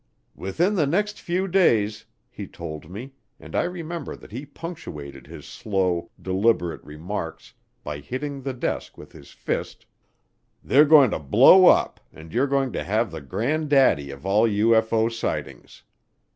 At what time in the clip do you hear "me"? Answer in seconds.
2.89-3.13